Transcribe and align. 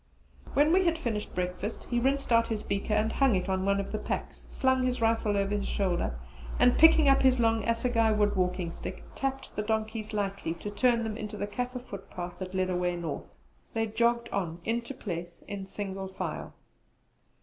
When 0.55 0.73
we 0.73 0.85
had 0.85 0.97
finished 0.97 1.35
breakfast 1.35 1.83
he 1.83 1.99
rinsed 1.99 2.31
out 2.31 2.47
his 2.47 2.63
beaker 2.63 2.95
and 2.95 3.11
hung 3.11 3.35
it 3.35 3.47
on 3.47 3.65
one 3.65 3.79
of 3.79 3.91
the 3.91 3.99
packs, 3.99 4.47
slung 4.49 4.83
his 4.83 4.99
rifle 4.99 5.37
over 5.37 5.53
his 5.55 5.67
shoulder, 5.67 6.17
and 6.57 6.75
picking 6.75 7.07
up 7.07 7.21
his 7.21 7.39
long 7.39 7.61
assegai 7.65 8.09
wood 8.13 8.35
walking 8.35 8.71
stick 8.71 9.03
tapped 9.13 9.55
the 9.55 9.61
donkeys 9.61 10.11
lightly 10.11 10.55
to 10.55 10.71
turn 10.71 11.03
then 11.03 11.17
into 11.17 11.37
the 11.37 11.45
Kaffir 11.45 11.79
footpath 11.83 12.39
that 12.39 12.55
led 12.55 12.71
away 12.71 12.95
North. 12.95 13.35
They 13.75 13.85
jogged 13.85 14.27
on 14.29 14.59
into 14.65 14.95
place 14.95 15.43
in 15.47 15.67
single 15.67 16.07
file. 16.07 16.55